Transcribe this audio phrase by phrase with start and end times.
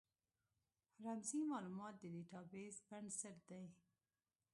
[1.03, 3.65] رمزي مالومات د ډیټا بیس بنسټ دی.